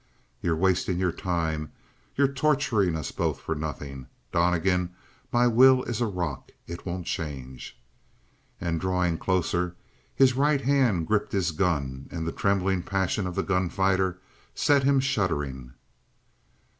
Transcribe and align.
"You're 0.41 0.55
wasting 0.55 0.97
your 0.97 1.11
time. 1.11 1.71
You're 2.15 2.33
torturing 2.33 2.95
us 2.97 3.11
both 3.11 3.39
for 3.39 3.53
nothing. 3.53 4.07
Donnegan, 4.31 4.95
my 5.31 5.45
will 5.45 5.83
is 5.83 6.01
a 6.01 6.07
rock. 6.07 6.49
It 6.65 6.87
won't 6.87 7.05
change." 7.05 7.79
And 8.59 8.81
drawing 8.81 9.19
closer 9.19 9.75
his 10.15 10.35
right 10.35 10.61
hand 10.61 11.05
gripped 11.05 11.33
his 11.33 11.51
gun 11.51 12.07
and 12.09 12.25
the 12.27 12.31
trembling 12.31 12.81
passion 12.81 13.27
of 13.27 13.35
the 13.35 13.43
gunfighter 13.43 14.19
set 14.55 14.81
him 14.83 14.99
shuddering. 15.01 15.73